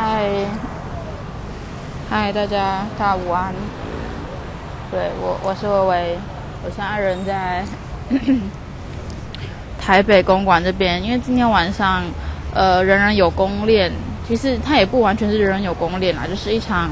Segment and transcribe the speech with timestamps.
[0.00, 0.30] 嗨，
[2.08, 3.52] 嗨，大家，大午安。
[4.92, 6.18] 对我，我是微微，
[6.62, 7.64] 我现在人在
[9.76, 12.04] 台北公馆这边，因为今天晚上，
[12.54, 13.90] 呃，人人有功练，
[14.28, 16.88] 其实它也不完全是人人有功练啦，就是一场，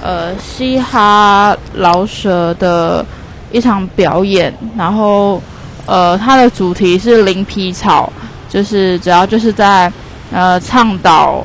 [0.00, 3.04] 呃，嘻哈老舍的
[3.52, 5.42] 一场表演，然后，
[5.84, 8.10] 呃，它的主题是零皮草，
[8.48, 9.92] 就是主要就是在，
[10.32, 11.44] 呃，倡导。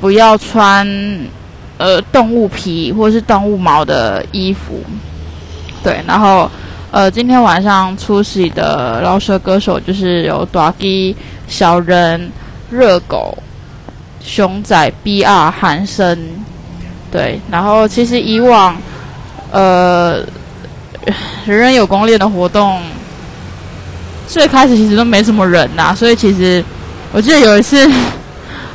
[0.00, 0.86] 不要穿
[1.76, 4.82] 呃动物皮或是动物毛的衣服，
[5.84, 6.00] 对。
[6.06, 6.50] 然后
[6.90, 11.14] 呃，今天晚上出席的饶舌歌手就是有 Doggy、
[11.46, 12.32] 小人、
[12.70, 13.36] 热狗、
[14.20, 15.50] 熊仔、B.R.
[15.50, 16.18] 韩生，
[17.12, 17.38] 对。
[17.50, 18.76] 然后其实以往
[19.52, 20.20] 呃
[21.44, 22.80] 人人有功练的活动，
[24.26, 26.64] 最开始其实都没什么人呐，所以其实
[27.12, 27.86] 我记得有一次。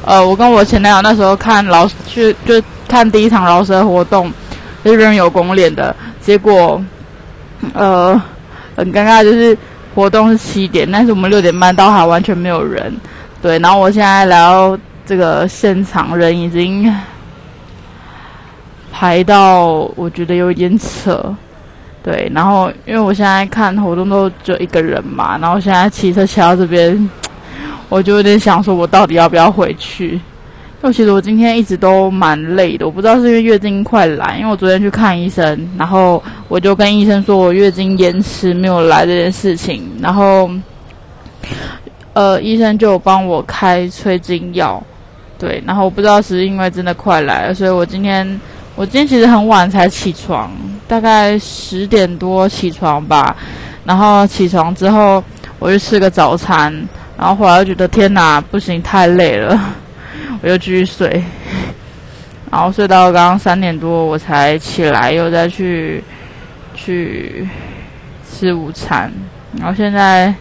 [0.06, 4.32] 呃，我跟我前男友那时候看老去就看第一场饶舌活动，
[4.84, 6.80] 是人有公脸的，结果
[7.74, 8.22] 呃
[8.76, 9.58] 很尴尬，就是
[9.96, 12.96] 活动是七点，但是我们六点半到还完全没有人，
[13.42, 16.96] 对，然后我现在来到这个现场，人已经
[18.92, 19.66] 排到
[19.96, 21.36] 我觉得有一点扯，
[22.04, 27.10] 对，然后因为我现在看活动都只有一个人嘛，然后现在骑车骑到这边。
[27.90, 30.20] 我就有点想说，我到底要不要回去？
[30.84, 40.48] 因为其实我今天一直都蛮累的，我不知道是因为月经快来，因为我昨天去看医生，然后我就跟医生说我月经延迟没有来这件事情，然后，
[42.14, 44.84] 呃，医生就帮我开催经药，
[45.40, 48.40] 对，然后我不知道是因为真的快来了，所以我今天
[48.76, 50.52] 我今天其实很晚才起床，
[50.88, 53.36] 大概十点多起床吧，
[53.86, 55.24] 然后起床之后
[55.58, 56.88] 我就吃个早餐。
[57.18, 59.58] 然后后来又觉得天哪，不行，太累了，
[60.42, 61.24] 我又继续睡，
[62.52, 66.04] 然后睡到刚刚三点多我才起来，又再去
[66.74, 67.48] 去
[68.30, 69.12] 吃午餐。
[69.58, 70.34] 然后现在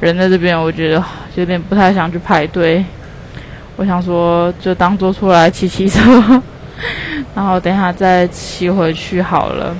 [0.00, 1.04] 人在这边，我觉得
[1.36, 2.84] 有点不太想去排队。
[3.76, 6.00] 我想说，就当做出来骑骑车，
[7.34, 9.74] 然后等下再骑回去好了。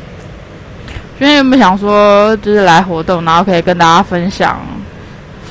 [1.18, 4.58] 今天有没有想说，就是来活动，然后可以跟大家分享？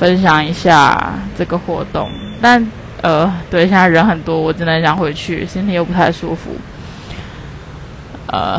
[0.00, 2.66] 分享一下这个活动，但
[3.02, 6.52] 呃，对，现在人很多，我真的想回去，身体又不太舒服。
[8.28, 8.58] 呃，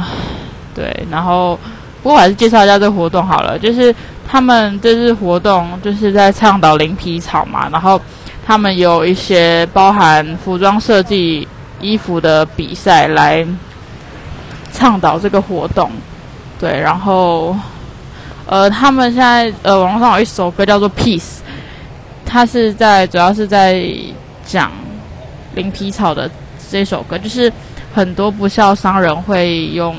[0.76, 1.60] 对，然后
[2.04, 3.94] 不过还是介绍一下这个活动好了，就是
[4.30, 8.00] 他们这次活动就是在倡导零皮草嘛，然后
[8.46, 11.48] 他们有一些包含服装设计、
[11.80, 13.44] 衣服的比赛来
[14.72, 15.90] 倡导这个活动，
[16.60, 17.56] 对，然后。
[18.52, 21.20] 呃，他们现在呃，网络上有一首歌叫做《Peace》，
[22.26, 23.82] 它是在主要是在
[24.46, 24.70] 讲
[25.56, 26.30] 灵皮草的
[26.70, 27.50] 这首歌，就是
[27.94, 29.96] 很多不孝商人会用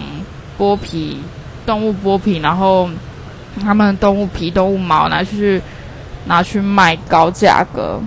[0.59, 1.17] 剥皮
[1.65, 2.91] 动物剥皮，然后
[3.63, 5.59] 他们动物皮、动物毛拿去
[6.27, 7.99] 拿去卖高价格。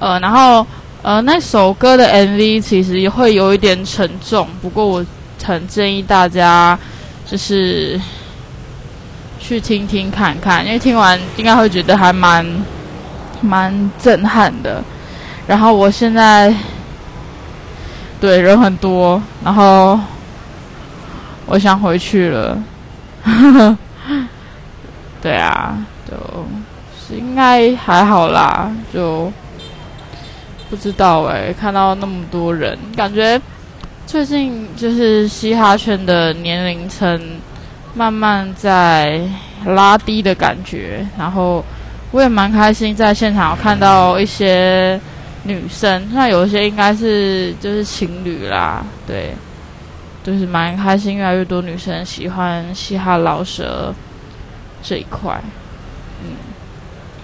[0.00, 0.66] 呃，然后
[1.02, 5.06] 呃，那首歌的 MV 其实会有一点沉重，不过我
[5.44, 6.76] 很建议大家
[7.24, 8.00] 就是。
[9.42, 12.46] 去听听看看，因为听完应该会觉得还蛮
[13.40, 14.82] 蛮震撼的。
[15.48, 16.54] 然后我现在
[18.20, 19.98] 对人很多，然后
[21.46, 22.62] 我想回去了。
[25.20, 25.76] 对啊，
[26.08, 26.16] 就
[26.96, 29.30] 是应该还好啦，就
[30.70, 31.52] 不知道哎。
[31.52, 33.40] 看到那么多人，感觉
[34.06, 37.20] 最近就是嘻哈圈的年龄层。
[37.94, 39.20] 慢慢在
[39.66, 41.62] 拉低的感觉，然后
[42.10, 44.98] 我也蛮开心，在现场看到一些
[45.42, 49.34] 女生，那有一些应该是就是情侣啦，对，
[50.24, 53.94] 就是蛮开心，越来越多女生喜欢嘻哈老蛇
[54.82, 55.38] 这一块，
[56.24, 56.30] 嗯，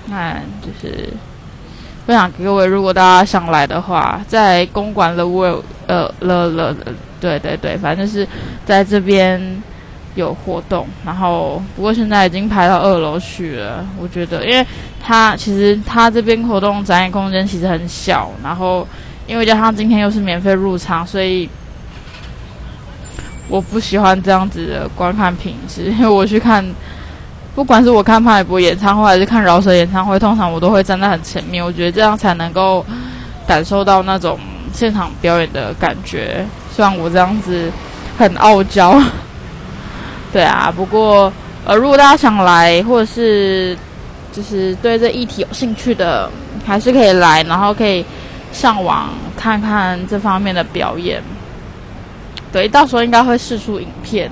[0.07, 1.09] 那就是
[2.07, 6.77] 分享给各位，如果大家想来的话，在公馆的 World，呃，了了，
[7.19, 8.29] 对对对，反正是
[8.67, 9.63] 在这边。
[10.21, 13.87] 有活动，然后不过现在已经排到二楼去了。
[14.01, 14.67] 我觉得，因为
[15.01, 18.87] 他其实他这边活动展演空间其实很小，然后
[19.29, 21.49] 因为加上今天又是免费入场，所以
[23.49, 25.85] 我不喜欢这样子的观看品质。
[25.93, 26.65] 因为我去看，
[27.55, 31.65] 不管是我看潘玮柏演唱会还是看饶舌演唱会，通常我都会站在很前面。
[31.65, 32.85] 我觉得这样才能够
[33.47, 34.37] 感受到那种
[34.73, 36.45] 现场表演的感觉。
[36.73, 37.71] 虽然我这样子
[38.19, 39.01] 很傲娇。
[40.33, 41.33] 对啊，不过
[41.65, 43.77] 呃，如果大家想来，或者是
[44.33, 46.31] 就是对这议题有兴趣的，
[46.67, 48.05] 还是可以来，然后可以
[48.53, 51.23] 上网看看这方面的表演。
[52.53, 54.31] 对，到时候应该会试出影片。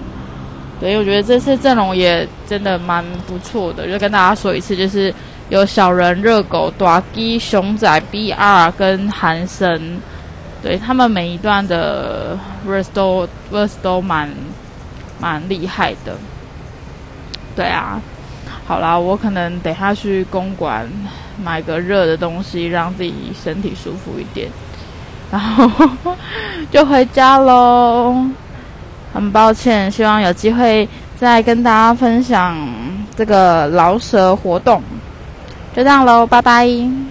[0.79, 5.13] 对，我觉得这次阵容也真的蛮不错的，就跟大家说一次，就是
[5.49, 10.01] 有小人、热狗、短鸡、熊仔、BR 跟韩神，
[10.63, 14.31] 对他们每一段的 verse 都 verse 都蛮
[15.21, 16.17] 蛮厉害的。
[17.55, 18.01] 对啊，
[18.67, 20.87] 好啦，我可能等下去公馆
[21.43, 24.49] 买个热的东西，让自己身体舒服一点，
[25.31, 25.91] 然后
[26.71, 28.27] 就回家喽。
[29.15, 30.87] 很抱歉，希望有机会
[31.17, 32.55] 再跟大家分享
[33.17, 34.83] 这个老舍活动。
[35.75, 37.06] 就这样喽，拜拜。